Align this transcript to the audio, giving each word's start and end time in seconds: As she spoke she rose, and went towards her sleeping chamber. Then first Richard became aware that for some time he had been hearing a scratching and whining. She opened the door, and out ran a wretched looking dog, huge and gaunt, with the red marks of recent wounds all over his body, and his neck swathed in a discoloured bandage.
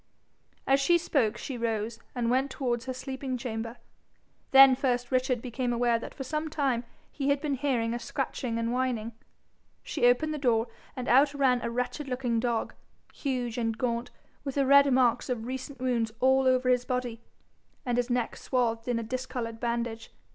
As 0.65 0.79
she 0.79 0.97
spoke 0.97 1.37
she 1.37 1.59
rose, 1.59 1.99
and 2.15 2.31
went 2.31 2.49
towards 2.49 2.85
her 2.85 2.91
sleeping 2.93 3.37
chamber. 3.37 3.77
Then 4.49 4.73
first 4.75 5.11
Richard 5.11 5.43
became 5.43 5.71
aware 5.71 5.99
that 5.99 6.15
for 6.15 6.23
some 6.23 6.49
time 6.49 6.85
he 7.11 7.29
had 7.29 7.39
been 7.39 7.53
hearing 7.53 7.93
a 7.93 7.99
scratching 7.99 8.57
and 8.57 8.73
whining. 8.73 9.11
She 9.83 10.07
opened 10.07 10.33
the 10.33 10.39
door, 10.39 10.65
and 10.95 11.07
out 11.07 11.35
ran 11.35 11.61
a 11.61 11.69
wretched 11.69 12.07
looking 12.07 12.39
dog, 12.39 12.73
huge 13.13 13.59
and 13.59 13.77
gaunt, 13.77 14.09
with 14.43 14.55
the 14.55 14.65
red 14.65 14.91
marks 14.91 15.29
of 15.29 15.45
recent 15.45 15.79
wounds 15.79 16.11
all 16.19 16.47
over 16.47 16.67
his 16.69 16.83
body, 16.83 17.21
and 17.85 17.97
his 17.97 18.09
neck 18.09 18.35
swathed 18.37 18.87
in 18.87 18.97
a 18.97 19.03
discoloured 19.03 19.59
bandage. 19.59 20.11